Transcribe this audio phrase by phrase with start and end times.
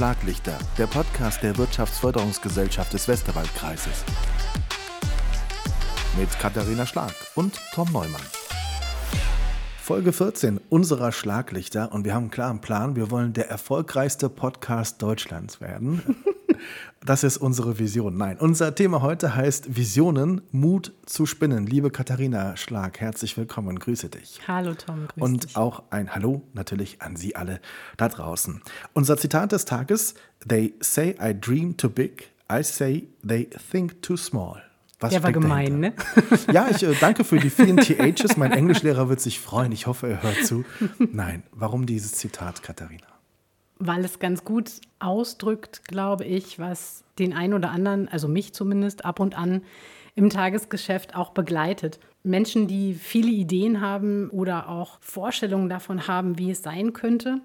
[0.00, 4.02] Schlaglichter, der Podcast der Wirtschaftsförderungsgesellschaft des Westerwaldkreises.
[6.18, 8.22] Mit Katharina Schlag und Tom Neumann.
[9.78, 12.96] Folge 14 unserer Schlaglichter und wir haben einen klaren Plan.
[12.96, 16.24] Wir wollen der erfolgreichste Podcast Deutschlands werden.
[17.04, 18.16] Das ist unsere Vision.
[18.16, 21.66] Nein, unser Thema heute heißt Visionen, Mut zu spinnen.
[21.66, 24.40] Liebe Katharina Schlag, herzlich willkommen, grüße dich.
[24.46, 25.56] Hallo Tom, grüße Und dich.
[25.56, 27.60] auch ein Hallo natürlich an Sie alle
[27.96, 28.60] da draußen.
[28.92, 30.14] Unser Zitat des Tages,
[30.46, 34.62] They say I dream too big, I say they think too small.
[35.02, 36.04] Was Der war gemein, dahinter?
[36.30, 36.38] ne?
[36.52, 38.36] Ja, ich äh, danke für die vielen THs.
[38.36, 39.72] Mein Englischlehrer wird sich freuen.
[39.72, 40.66] Ich hoffe, er hört zu.
[40.98, 43.06] Nein, warum dieses Zitat, Katharina?
[43.80, 44.70] Weil es ganz gut
[45.00, 49.62] ausdrückt, glaube ich, was den einen oder anderen, also mich zumindest, ab und an
[50.14, 51.98] im Tagesgeschäft auch begleitet.
[52.22, 57.40] Menschen, die viele Ideen haben oder auch Vorstellungen davon haben, wie es sein könnte,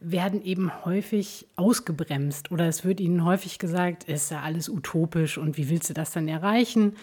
[0.00, 5.56] werden eben häufig ausgebremst oder es wird ihnen häufig gesagt, ist ja alles utopisch und
[5.56, 6.96] wie willst du das dann erreichen?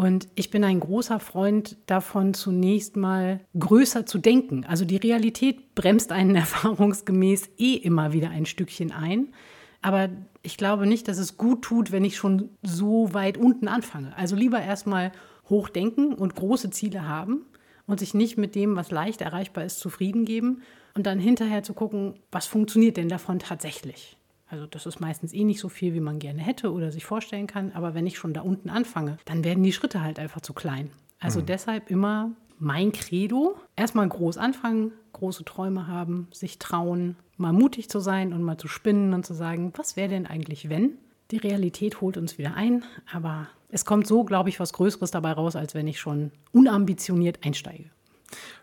[0.00, 4.64] Und ich bin ein großer Freund davon, zunächst mal größer zu denken.
[4.64, 9.34] Also die Realität bremst einen erfahrungsgemäß eh immer wieder ein Stückchen ein.
[9.82, 10.08] Aber
[10.40, 14.16] ich glaube nicht, dass es gut tut, wenn ich schon so weit unten anfange.
[14.16, 15.12] Also lieber erstmal
[15.50, 17.44] hochdenken und große Ziele haben
[17.86, 20.62] und sich nicht mit dem, was leicht erreichbar ist, zufrieden geben
[20.94, 24.16] und dann hinterher zu gucken, was funktioniert denn davon tatsächlich.
[24.50, 27.46] Also das ist meistens eh nicht so viel, wie man gerne hätte oder sich vorstellen
[27.46, 27.72] kann.
[27.72, 30.90] Aber wenn ich schon da unten anfange, dann werden die Schritte halt einfach zu klein.
[31.20, 31.46] Also mhm.
[31.46, 33.56] deshalb immer mein Credo.
[33.76, 38.68] Erstmal groß anfangen, große Träume haben, sich trauen, mal mutig zu sein und mal zu
[38.68, 40.98] spinnen und zu sagen, was wäre denn eigentlich, wenn?
[41.30, 45.32] Die Realität holt uns wieder ein, aber es kommt so, glaube ich, was Größeres dabei
[45.32, 47.90] raus, als wenn ich schon unambitioniert einsteige.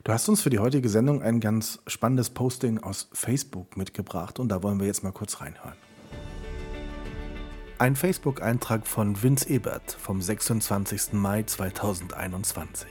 [0.03, 4.49] Du hast uns für die heutige Sendung ein ganz spannendes Posting aus Facebook mitgebracht und
[4.49, 5.75] da wollen wir jetzt mal kurz reinhören.
[7.79, 11.13] Ein Facebook-Eintrag von Vince Ebert vom 26.
[11.13, 12.87] Mai 2021.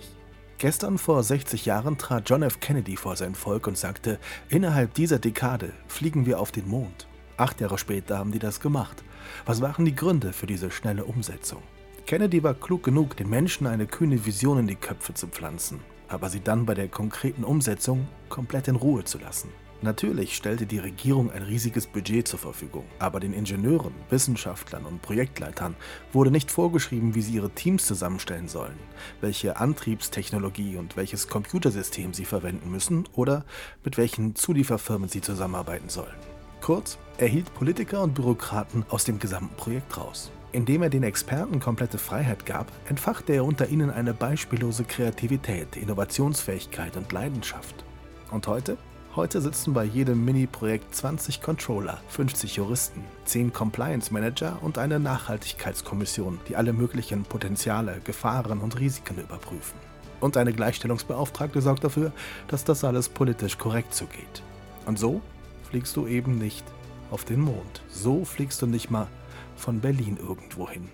[0.59, 2.61] Gestern vor 60 Jahren trat John F.
[2.61, 4.19] Kennedy vor sein Volk und sagte,
[4.49, 7.09] innerhalb dieser Dekade fliegen wir auf den Mond.
[7.37, 9.03] Acht Jahre später haben die das gemacht.
[9.45, 11.63] Was waren die Gründe für diese schnelle Umsetzung?
[12.07, 16.29] Kennedy war klug genug, den Menschen eine kühne Vision in die Köpfe zu pflanzen aber
[16.29, 19.49] sie dann bei der konkreten Umsetzung komplett in Ruhe zu lassen.
[19.83, 25.77] Natürlich stellte die Regierung ein riesiges Budget zur Verfügung, aber den Ingenieuren, Wissenschaftlern und Projektleitern
[26.13, 28.79] wurde nicht vorgeschrieben, wie sie ihre Teams zusammenstellen sollen,
[29.21, 33.45] welche Antriebstechnologie und welches Computersystem sie verwenden müssen oder
[33.85, 36.17] mit welchen Zulieferfirmen sie zusammenarbeiten sollen.
[36.63, 40.33] Kurz, er hielt Politiker und Bürokraten aus dem gesamten Projekt raus.
[40.57, 46.97] Indem er den Experten komplette Freiheit gab, entfachte er unter ihnen eine beispiellose Kreativität, Innovationsfähigkeit
[46.97, 47.85] und Leidenschaft.
[48.31, 48.79] Und heute?
[49.15, 56.41] Heute sitzen bei jedem Mini-Projekt 20 Controller, 50 Juristen, 10 Compliance Manager und eine Nachhaltigkeitskommission,
[56.49, 59.79] die alle möglichen Potenziale, Gefahren und Risiken überprüfen.
[60.21, 62.13] Und eine Gleichstellungsbeauftragte sorgt dafür,
[62.49, 64.43] dass das alles politisch korrekt zugeht.
[64.87, 65.21] Und so
[65.69, 66.65] fliegst du eben nicht
[67.11, 67.83] auf den Mond.
[67.91, 69.09] So fliegst du nicht mal
[69.57, 70.89] von Berlin irgendwo hin.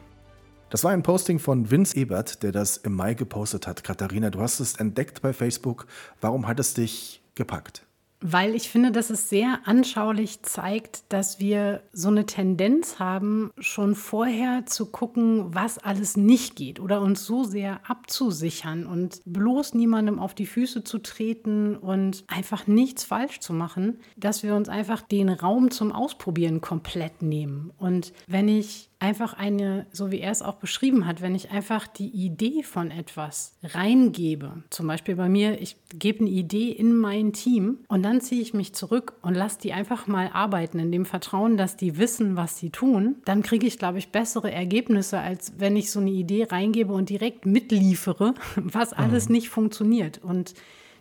[0.70, 3.84] Das war ein Posting von Vince Ebert, der das im Mai gepostet hat.
[3.84, 5.86] Katharina, du hast es entdeckt bei Facebook.
[6.20, 7.86] Warum hat es dich gepackt?
[8.22, 13.96] Weil ich finde, dass es sehr anschaulich zeigt, dass wir so eine Tendenz haben, schon
[13.96, 20.20] vorher zu gucken, was alles nicht geht oder uns so sehr abzusichern und bloß niemandem
[20.20, 25.02] auf die Füße zu treten und einfach nichts falsch zu machen, dass wir uns einfach
[25.02, 27.72] den Raum zum Ausprobieren komplett nehmen.
[27.76, 31.88] Und wenn ich einfach eine, so wie er es auch beschrieben hat, wenn ich einfach
[31.88, 37.32] die Idee von etwas reingebe, zum Beispiel bei mir, ich gebe eine Idee in mein
[37.32, 41.04] Team und dann ziehe ich mich zurück und lasse die einfach mal arbeiten, in dem
[41.04, 45.54] Vertrauen, dass die wissen, was sie tun, dann kriege ich, glaube ich, bessere Ergebnisse, als
[45.58, 49.34] wenn ich so eine Idee reingebe und direkt mitliefere, was alles mhm.
[49.34, 50.20] nicht funktioniert.
[50.22, 50.54] Und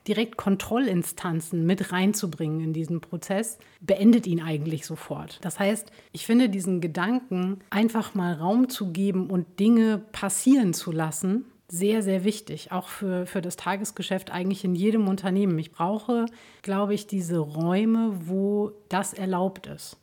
[0.07, 5.39] direkt Kontrollinstanzen mit reinzubringen in diesen Prozess, beendet ihn eigentlich sofort.
[5.41, 10.91] Das heißt, ich finde diesen Gedanken, einfach mal Raum zu geben und Dinge passieren zu
[10.91, 15.57] lassen, sehr, sehr wichtig, auch für, für das Tagesgeschäft eigentlich in jedem Unternehmen.
[15.57, 16.25] Ich brauche,
[16.63, 19.97] glaube ich, diese Räume, wo das erlaubt ist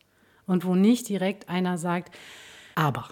[0.46, 2.16] und wo nicht direkt einer sagt,
[2.74, 3.08] aber.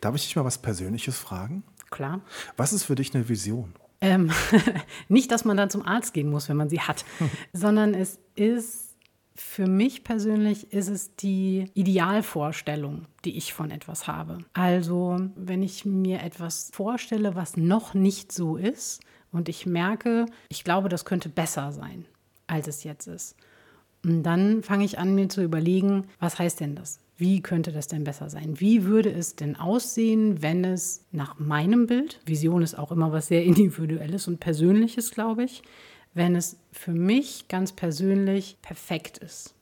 [0.00, 1.62] Darf ich dich mal was Persönliches fragen?
[1.90, 2.22] Klar.
[2.56, 3.74] Was ist für dich eine Vision?
[4.00, 4.30] Ähm,
[5.08, 7.04] nicht, dass man dann zum Arzt gehen muss, wenn man sie hat,
[7.52, 8.90] sondern es ist
[9.34, 14.38] für mich persönlich ist es die Idealvorstellung, die ich von etwas habe.
[14.52, 19.00] Also, wenn ich mir etwas vorstelle, was noch nicht so ist
[19.32, 22.04] und ich merke, ich glaube, das könnte besser sein,
[22.46, 23.34] als es jetzt ist.
[24.04, 27.00] Und dann fange ich an, mir zu überlegen, was heißt denn das?
[27.20, 28.60] Wie könnte das denn besser sein?
[28.60, 33.28] Wie würde es denn aussehen, wenn es nach meinem Bild, Vision ist auch immer was
[33.28, 35.62] sehr individuelles und persönliches, glaube ich,
[36.14, 39.54] wenn es für mich ganz persönlich perfekt ist?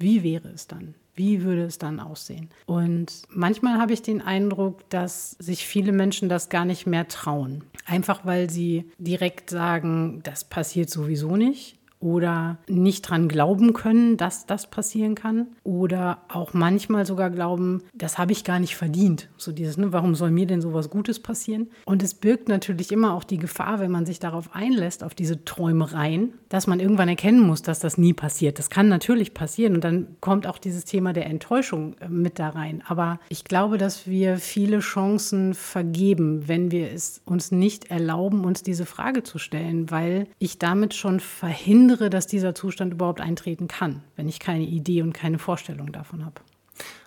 [0.00, 0.96] Wie wäre es dann?
[1.14, 2.50] Wie würde es dann aussehen?
[2.66, 7.62] Und manchmal habe ich den Eindruck, dass sich viele Menschen das gar nicht mehr trauen.
[7.86, 14.44] Einfach weil sie direkt sagen, das passiert sowieso nicht oder nicht dran glauben können, dass
[14.44, 19.30] das passieren kann oder auch manchmal sogar glauben, das habe ich gar nicht verdient.
[19.38, 21.70] So dieses, ne, warum soll mir denn sowas Gutes passieren?
[21.86, 25.46] Und es birgt natürlich immer auch die Gefahr, wenn man sich darauf einlässt, auf diese
[25.46, 28.58] Träumereien, dass man irgendwann erkennen muss, dass das nie passiert.
[28.58, 32.50] Das kann natürlich passieren und dann kommt auch dieses Thema der Enttäuschung äh, mit da
[32.50, 32.82] rein.
[32.86, 38.62] Aber ich glaube, dass wir viele Chancen vergeben, wenn wir es uns nicht erlauben, uns
[38.62, 43.68] diese Frage zu stellen, weil ich damit schon verhindere, verhindere, dass dieser Zustand überhaupt eintreten
[43.68, 46.40] kann, wenn ich keine Idee und keine Vorstellung davon habe.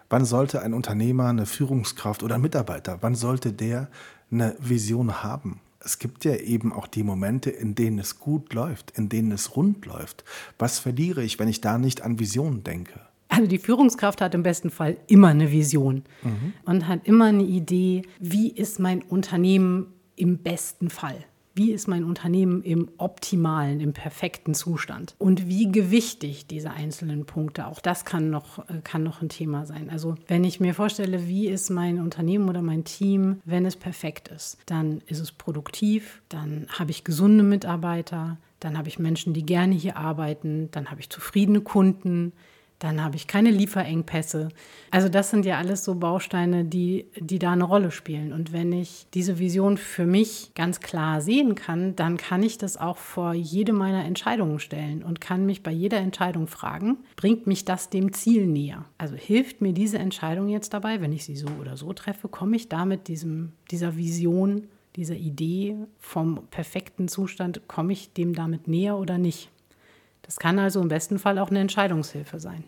[0.09, 3.89] Wann sollte ein Unternehmer, eine Führungskraft oder ein Mitarbeiter, wann sollte der
[4.31, 5.59] eine Vision haben?
[5.79, 9.55] Es gibt ja eben auch die Momente, in denen es gut läuft, in denen es
[9.55, 10.23] rund läuft.
[10.57, 12.99] Was verliere ich, wenn ich da nicht an Visionen denke?
[13.29, 16.53] Also die Führungskraft hat im besten Fall immer eine Vision mhm.
[16.65, 21.25] und hat immer eine Idee, wie ist mein Unternehmen im besten Fall
[21.57, 25.15] wie ist mein Unternehmen im optimalen, im perfekten Zustand?
[25.17, 29.65] Und wie gewichtig diese einzelnen Punkte, auch das kann noch, äh, kann noch ein Thema
[29.65, 29.89] sein.
[29.89, 34.27] Also wenn ich mir vorstelle, wie ist mein Unternehmen oder mein Team, wenn es perfekt
[34.29, 39.45] ist, dann ist es produktiv, dann habe ich gesunde Mitarbeiter, dann habe ich Menschen, die
[39.45, 42.33] gerne hier arbeiten, dann habe ich zufriedene Kunden,
[42.79, 44.49] dann habe ich keine Lieferengpässe.
[44.91, 48.33] Also das sind ja alles so Bausteine, die, die da eine Rolle spielen.
[48.33, 52.77] Und wenn ich diese Vision für mich ganz klar sehen kann, dann kann ich das
[52.77, 57.65] auch vor jede meiner Entscheidungen stellen und kann mich bei jeder Entscheidung fragen, bringt mich
[57.65, 58.85] das dem Ziel näher?
[58.97, 62.55] Also hilft mir diese Entscheidung jetzt dabei, wenn ich sie so oder so treffe, komme
[62.55, 68.97] ich damit diesem, dieser Vision, dieser Idee vom perfekten Zustand, komme ich dem damit näher
[68.97, 69.49] oder nicht?
[70.27, 72.63] Das kann also im besten Fall auch eine Entscheidungshilfe sein.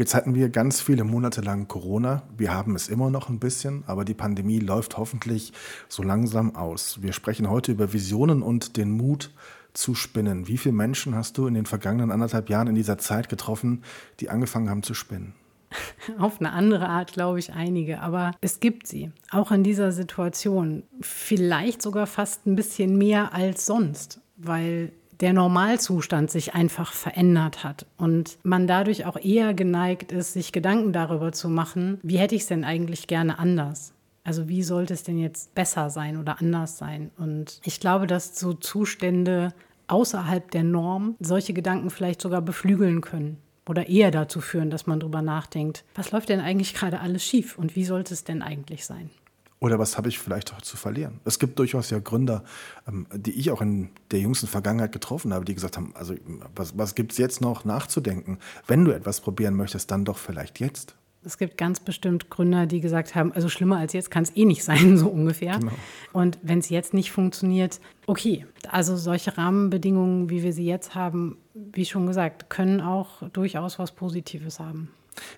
[0.00, 2.22] Jetzt hatten wir ganz viele Monate lang Corona.
[2.38, 5.52] Wir haben es immer noch ein bisschen, aber die Pandemie läuft hoffentlich
[5.88, 7.02] so langsam aus.
[7.02, 9.30] Wir sprechen heute über Visionen und den Mut
[9.74, 10.48] zu spinnen.
[10.48, 13.82] Wie viele Menschen hast du in den vergangenen anderthalb Jahren in dieser Zeit getroffen,
[14.20, 15.34] die angefangen haben zu spinnen?
[16.18, 18.00] Auf eine andere Art, glaube ich, einige.
[18.00, 20.84] Aber es gibt sie, auch in dieser Situation.
[21.02, 27.86] Vielleicht sogar fast ein bisschen mehr als sonst, weil der Normalzustand sich einfach verändert hat
[27.98, 32.42] und man dadurch auch eher geneigt ist, sich Gedanken darüber zu machen, wie hätte ich
[32.42, 33.92] es denn eigentlich gerne anders?
[34.24, 37.10] Also wie sollte es denn jetzt besser sein oder anders sein?
[37.18, 39.52] Und ich glaube, dass so Zustände
[39.88, 43.38] außerhalb der Norm solche Gedanken vielleicht sogar beflügeln können
[43.68, 47.58] oder eher dazu führen, dass man darüber nachdenkt, was läuft denn eigentlich gerade alles schief
[47.58, 49.10] und wie sollte es denn eigentlich sein?
[49.60, 51.20] Oder was habe ich vielleicht auch zu verlieren?
[51.26, 52.44] Es gibt durchaus ja Gründer,
[52.88, 56.14] ähm, die ich auch in der jüngsten Vergangenheit getroffen habe, die gesagt haben, also
[56.56, 58.38] was, was gibt es jetzt noch nachzudenken?
[58.66, 60.96] Wenn du etwas probieren möchtest, dann doch vielleicht jetzt.
[61.22, 64.46] Es gibt ganz bestimmt Gründer, die gesagt haben, also schlimmer als jetzt kann es eh
[64.46, 65.58] nicht sein, so ungefähr.
[65.58, 65.72] Genau.
[66.14, 68.46] Und wenn es jetzt nicht funktioniert, okay.
[68.70, 73.92] Also solche Rahmenbedingungen, wie wir sie jetzt haben, wie schon gesagt, können auch durchaus was
[73.92, 74.88] Positives haben.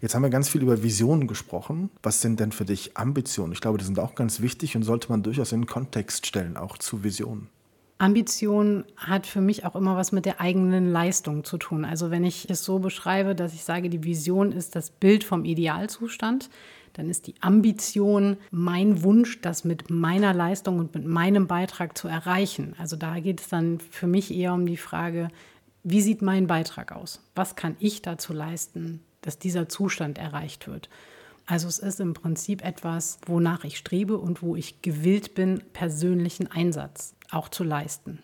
[0.01, 1.91] Jetzt haben wir ganz viel über Visionen gesprochen.
[2.03, 3.53] Was sind denn für dich Ambitionen?
[3.53, 6.57] Ich glaube, die sind auch ganz wichtig und sollte man durchaus in den Kontext stellen,
[6.57, 7.49] auch zu Visionen.
[8.03, 11.85] Ambition hat für mich auch immer was mit der eigenen Leistung zu tun.
[11.85, 15.45] Also wenn ich es so beschreibe, dass ich sage, die Vision ist das Bild vom
[15.45, 16.51] Idealzustand,
[16.95, 22.09] dann ist die Ambition mein Wunsch, das mit meiner Leistung und mit meinem Beitrag zu
[22.09, 22.75] erreichen.
[22.77, 25.29] Also da geht es dann für mich eher um die Frage,
[25.85, 27.21] wie sieht mein Beitrag aus?
[27.35, 30.89] Was kann ich dazu leisten, dass dieser Zustand erreicht wird.
[31.47, 36.51] Also es ist im Prinzip etwas, wonach ich strebe und wo ich gewillt bin, persönlichen
[36.51, 38.21] Einsatz auch zu leisten.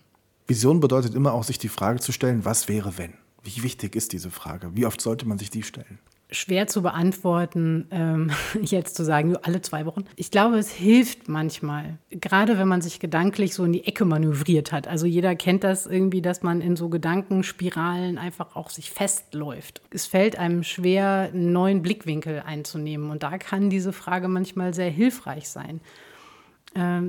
[0.47, 3.15] Vision bedeutet immer auch, sich die Frage zu stellen, was wäre wenn?
[3.43, 4.71] Wie wichtig ist diese Frage?
[4.75, 5.99] Wie oft sollte man sich die stellen?
[6.31, 8.31] Schwer zu beantworten, ähm,
[8.63, 10.05] jetzt zu sagen, alle zwei Wochen.
[10.17, 14.73] Ich glaube, es hilft manchmal, gerade wenn man sich gedanklich so in die Ecke manövriert
[14.73, 14.89] hat.
[14.89, 19.81] Also jeder kennt das irgendwie, dass man in so Gedankenspiralen einfach auch sich festläuft.
[19.91, 23.11] Es fällt einem schwer, einen neuen Blickwinkel einzunehmen.
[23.11, 25.81] Und da kann diese Frage manchmal sehr hilfreich sein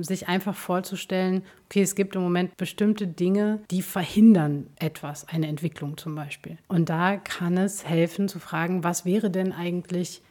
[0.00, 5.96] sich einfach vorzustellen, okay, es gibt im Moment bestimmte Dinge, die verhindern etwas, eine Entwicklung
[5.96, 6.58] zum Beispiel.
[6.66, 10.22] Und da kann es helfen zu fragen, was wäre denn eigentlich,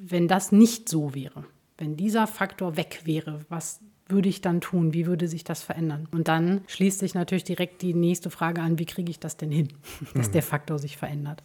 [0.00, 1.44] wenn das nicht so wäre?
[1.76, 4.94] Wenn dieser Faktor weg wäre, was würde ich dann tun?
[4.94, 6.08] Wie würde sich das verändern?
[6.10, 9.50] Und dann schließt sich natürlich direkt die nächste Frage an, wie kriege ich das denn
[9.50, 9.68] hin,
[10.14, 10.32] dass mhm.
[10.32, 11.42] der Faktor sich verändert?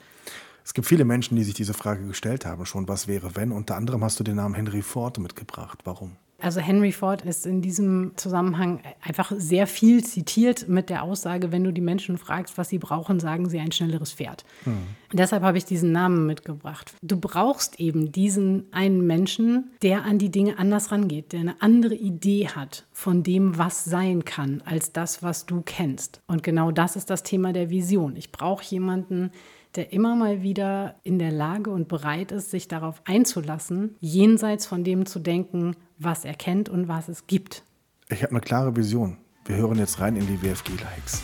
[0.66, 3.52] Es gibt viele Menschen, die sich diese Frage gestellt haben schon, was wäre wenn?
[3.52, 5.80] Unter anderem hast du den Namen Henry Ford mitgebracht.
[5.84, 6.16] Warum?
[6.44, 11.64] Also Henry Ford ist in diesem Zusammenhang einfach sehr viel zitiert mit der Aussage, wenn
[11.64, 14.44] du die Menschen fragst, was sie brauchen, sagen sie ein schnelleres Pferd.
[14.66, 14.80] Mhm.
[15.14, 16.94] Deshalb habe ich diesen Namen mitgebracht.
[17.02, 21.96] Du brauchst eben diesen einen Menschen, der an die Dinge anders rangeht, der eine andere
[21.96, 26.22] Idee hat von dem, was sein kann, als das, was du kennst.
[26.28, 28.18] Und genau das ist das Thema der Vision.
[28.18, 29.32] Ich brauche jemanden,
[29.76, 34.84] der immer mal wieder in der Lage und bereit ist, sich darauf einzulassen, jenseits von
[34.84, 37.64] dem zu denken, was er kennt und was es gibt.
[38.10, 39.18] Ich habe eine klare Vision.
[39.46, 41.22] Wir hören jetzt rein in die WFG-Likes.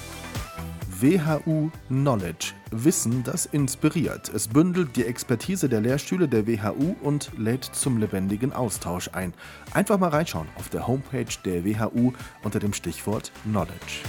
[1.02, 2.54] WHU Knowledge.
[2.72, 4.28] Wissen, das inspiriert.
[4.34, 9.34] Es bündelt die Expertise der Lehrstühle der WHU und lädt zum lebendigen Austausch ein.
[9.74, 12.12] Einfach mal reinschauen auf der Homepage der WHU
[12.44, 14.04] unter dem Stichwort Knowledge.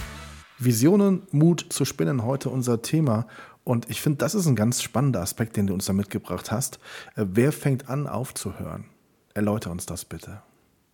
[0.63, 3.25] Visionen, Mut zu spinnen, heute unser Thema.
[3.63, 6.79] Und ich finde, das ist ein ganz spannender Aspekt, den du uns da mitgebracht hast.
[7.15, 8.85] Äh, wer fängt an aufzuhören?
[9.33, 10.41] Erläuter uns das bitte.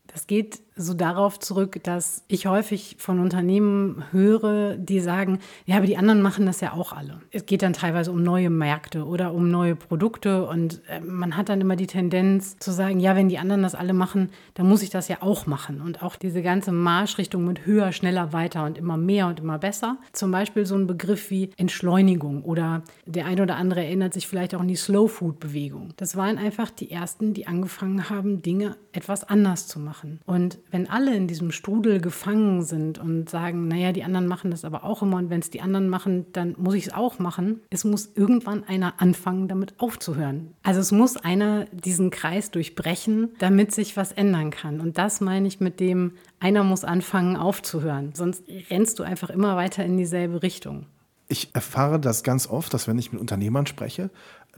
[0.07, 5.85] Das geht so darauf zurück, dass ich häufig von Unternehmen höre, die sagen, ja, aber
[5.85, 7.19] die anderen machen das ja auch alle.
[7.31, 11.49] Es geht dann teilweise um neue Märkte oder um neue Produkte und äh, man hat
[11.49, 14.81] dann immer die Tendenz zu sagen, ja, wenn die anderen das alle machen, dann muss
[14.81, 15.81] ich das ja auch machen.
[15.81, 19.97] Und auch diese ganze Marschrichtung mit höher, schneller, weiter und immer mehr und immer besser.
[20.13, 24.55] Zum Beispiel so ein Begriff wie Entschleunigung oder der eine oder andere erinnert sich vielleicht
[24.55, 25.93] auch an die Slow Food Bewegung.
[25.97, 30.19] Das waren einfach die ersten, die angefangen haben, Dinge etwas anders zu machen.
[30.25, 34.65] Und wenn alle in diesem Strudel gefangen sind und sagen, naja, die anderen machen das
[34.65, 37.61] aber auch immer und wenn es die anderen machen, dann muss ich es auch machen.
[37.69, 40.53] Es muss irgendwann einer anfangen, damit aufzuhören.
[40.63, 44.81] Also es muss einer diesen Kreis durchbrechen, damit sich was ändern kann.
[44.81, 48.11] Und das meine ich mit dem, einer muss anfangen aufzuhören.
[48.13, 50.85] Sonst rennst du einfach immer weiter in dieselbe Richtung.
[51.29, 54.09] Ich erfahre das ganz oft, dass wenn ich mit Unternehmern spreche,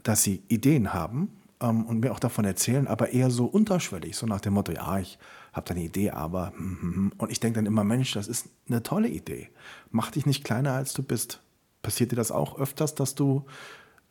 [0.02, 1.28] dass sie Ideen haben
[1.60, 4.98] ähm, und mir auch davon erzählen, aber eher so unterschwellig, so nach dem Motto, ja,
[4.98, 5.18] ich
[5.52, 7.12] habe da eine Idee, aber hm, hm, hm.
[7.18, 9.48] und ich denke dann immer, Mensch, das ist eine tolle Idee.
[9.90, 11.40] Mach dich nicht kleiner, als du bist.
[11.82, 13.44] Passiert dir das auch öfters, dass du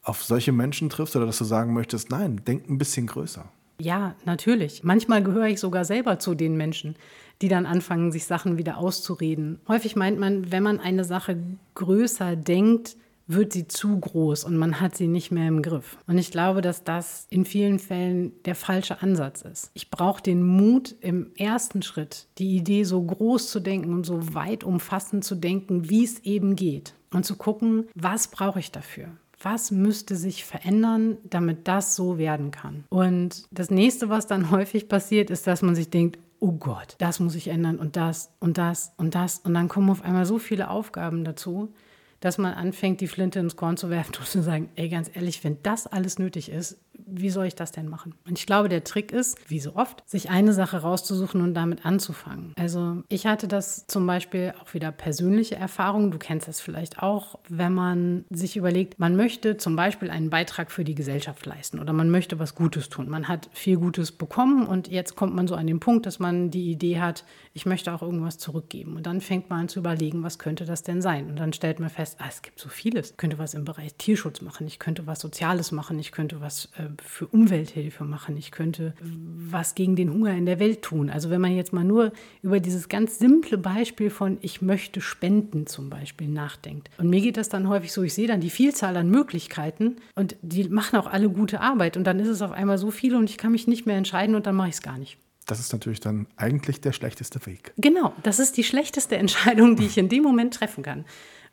[0.02, 3.46] auf solche Menschen triffst oder dass du sagen möchtest, nein, denk ein bisschen größer?
[3.80, 4.84] Ja, natürlich.
[4.84, 6.96] Manchmal gehöre ich sogar selber zu den Menschen,
[7.42, 9.60] die dann anfangen, sich Sachen wieder auszureden.
[9.68, 11.38] Häufig meint man, wenn man eine Sache
[11.76, 12.98] größer denkt,
[13.30, 15.98] wird sie zu groß und man hat sie nicht mehr im Griff.
[16.08, 19.72] Und ich glaube, dass das in vielen Fällen der falsche Ansatz ist.
[19.74, 24.34] Ich brauche den Mut im ersten Schritt, die Idee so groß zu denken und so
[24.34, 26.96] weit umfassend zu denken, wie es eben geht.
[27.12, 29.10] Und zu gucken, was brauche ich dafür?
[29.42, 32.84] was müsste sich verändern, damit das so werden kann.
[32.90, 37.20] Und das nächste, was dann häufig passiert, ist, dass man sich denkt, oh Gott, das
[37.20, 39.40] muss ich ändern und das und das und das.
[39.40, 41.74] Und dann kommen auf einmal so viele Aufgaben dazu,
[42.20, 45.44] dass man anfängt, die Flinte ins Korn zu werfen und zu sagen, ey, ganz ehrlich,
[45.44, 48.14] wenn das alles nötig ist, wie soll ich das denn machen?
[48.28, 51.86] Und ich glaube, der Trick ist, wie so oft, sich eine Sache rauszusuchen und damit
[51.86, 52.54] anzufangen.
[52.58, 56.12] Also ich hatte das zum Beispiel auch wieder persönliche Erfahrungen.
[56.12, 60.72] Du kennst das vielleicht auch, wenn man sich überlegt, man möchte zum Beispiel einen Beitrag
[60.72, 63.10] für die Gesellschaft leisten oder man möchte was Gutes tun.
[63.10, 66.52] Man hat viel Gutes bekommen und jetzt kommt man so an den Punkt, dass man
[66.52, 67.24] die Idee hat,
[67.54, 68.96] ich möchte auch irgendwas zurückgeben.
[68.96, 71.30] Und dann fängt man an zu überlegen, was könnte das denn sein?
[71.30, 73.12] Und dann stellt man fest, ah, es gibt so vieles.
[73.12, 76.66] Ich könnte was im Bereich Tierschutz machen, ich könnte was Soziales machen, ich könnte was
[76.78, 81.10] äh, für Umwelthilfe machen, ich könnte was gegen den Hunger in der Welt tun.
[81.10, 82.12] Also wenn man jetzt mal nur
[82.42, 86.90] über dieses ganz simple Beispiel von ich möchte spenden zum Beispiel nachdenkt.
[86.98, 90.36] Und mir geht das dann häufig so, ich sehe dann die Vielzahl an Möglichkeiten und
[90.42, 93.30] die machen auch alle gute Arbeit und dann ist es auf einmal so viel und
[93.30, 95.18] ich kann mich nicht mehr entscheiden und dann mache ich es gar nicht.
[95.50, 97.74] Das ist natürlich dann eigentlich der schlechteste Weg.
[97.78, 101.06] Genau, das ist die schlechteste Entscheidung, die ich in dem Moment treffen kann.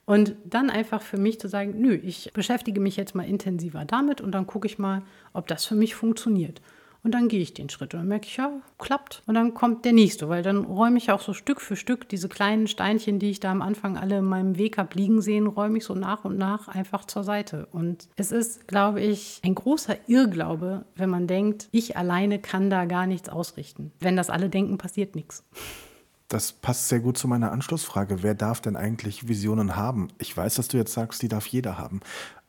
[0.07, 4.21] Und dann einfach für mich zu sagen, nö, ich beschäftige mich jetzt mal intensiver damit
[4.21, 6.63] und dann gucke ich mal, ob das für mich funktioniert.
[7.07, 9.23] Und dann gehe ich den Schritt und dann merke ich, ja, klappt.
[9.27, 12.29] Und dann kommt der nächste, weil dann räume ich auch so Stück für Stück diese
[12.29, 15.79] kleinen Steinchen, die ich da am Anfang alle in meinem Weg habe liegen sehen, räume
[15.79, 17.69] ich so nach und nach einfach zur Seite.
[17.71, 22.87] Und es ist, glaube ich, ein großer Irrglaube, wenn man denkt, ich alleine kann da
[22.87, 23.93] gar nichts ausrichten.
[24.01, 25.45] Wenn das alle denken, passiert nichts.
[26.29, 28.23] Das passt sehr gut zu meiner Anschlussfrage.
[28.23, 30.09] Wer darf denn eigentlich Visionen haben?
[30.19, 32.01] Ich weiß, dass du jetzt sagst, die darf jeder haben.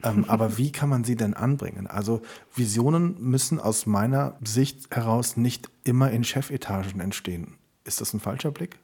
[0.03, 1.85] Ähm, aber wie kann man sie denn anbringen?
[1.85, 2.21] Also
[2.55, 7.55] Visionen müssen aus meiner Sicht heraus nicht immer in Chefetagen entstehen.
[7.83, 8.79] Ist das ein falscher Blick?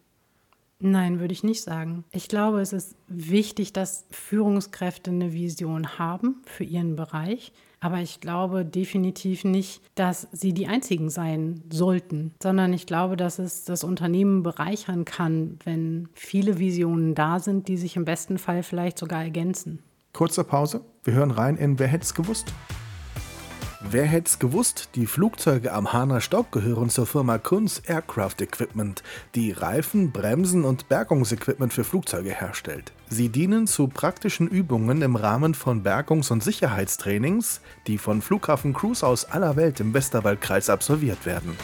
[0.79, 2.03] Nein, würde ich nicht sagen.
[2.12, 7.53] Ich glaube, es ist wichtig, dass Führungskräfte eine Vision haben für ihren Bereich.
[7.83, 13.39] Aber ich glaube definitiv nicht, dass sie die einzigen sein sollten, sondern ich glaube, dass
[13.39, 18.63] es das Unternehmen bereichern kann, wenn viele Visionen da sind, die sich im besten Fall
[18.63, 19.79] vielleicht sogar ergänzen.
[20.13, 20.79] Kurze Pause.
[21.03, 22.53] Wir hören rein in Wer hätte es gewusst?
[23.81, 29.03] Wer hätte es gewusst, die Flugzeuge am Hahner Stock gehören zur Firma Kunz Aircraft Equipment,
[29.35, 32.93] die Reifen, Bremsen und Bergungsequipment für Flugzeuge herstellt.
[33.13, 39.25] Sie dienen zu praktischen Übungen im Rahmen von Bergungs- und Sicherheitstrainings, die von Flughafen-Crews aus
[39.25, 41.55] aller Welt im Westerwaldkreis absolviert werden.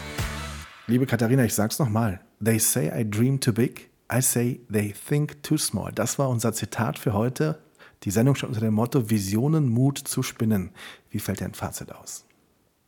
[0.85, 2.21] Liebe Katharina, ich sag's nochmal.
[2.39, 3.89] They say I dream too big.
[4.13, 5.91] I say they think too small.
[5.91, 7.57] Das war unser Zitat für heute.
[8.03, 10.69] Die Sendung steht unter dem Motto Visionen, Mut zu spinnen.
[11.09, 12.27] Wie fällt dein Fazit aus?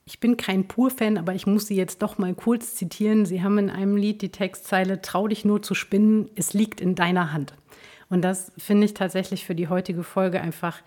[0.05, 3.25] Ich bin kein Pur-Fan, aber ich muss Sie jetzt doch mal kurz zitieren.
[3.25, 6.93] Sie haben in einem Lied die Textzeile Trau dich nur zu spinnen, es liegt in
[6.93, 7.55] deiner Hand.
[8.11, 10.81] Und das finde ich tatsächlich für die heutige Folge einfach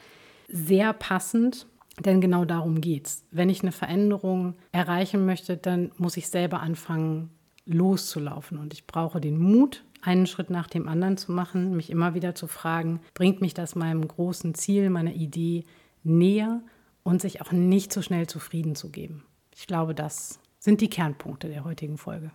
[0.46, 1.66] sehr passend,
[1.98, 3.24] denn genau darum geht es.
[3.30, 7.30] Wenn ich eine Veränderung erreichen möchte, dann muss ich selber anfangen,
[7.64, 8.58] loszulaufen.
[8.58, 12.34] Und ich brauche den Mut, einen Schritt nach dem anderen zu machen, mich immer wieder
[12.34, 15.64] zu fragen, bringt mich das meinem großen Ziel, meiner Idee
[16.02, 16.60] näher
[17.04, 19.24] und sich auch nicht so schnell zufrieden zu geben.
[19.56, 22.32] Ich glaube, das sind die Kernpunkte der heutigen Folge.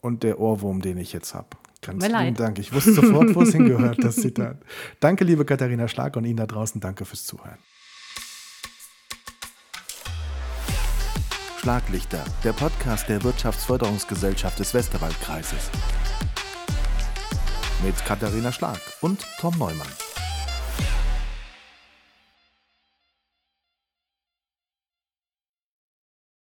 [0.00, 1.48] Und der Ohrwurm, den ich jetzt habe.
[1.84, 2.40] Ganz vielen leid.
[2.40, 2.58] Dank.
[2.58, 4.58] Ich wusste sofort, wo es hingehört, das Zitat.
[5.00, 7.58] Danke, liebe Katharina Schlag und Ihnen da draußen danke fürs Zuhören.
[11.60, 15.70] Schlaglichter, der Podcast der Wirtschaftsförderungsgesellschaft des Westerwaldkreises
[17.82, 20.03] mit Katharina Schlag und Tom Neumann.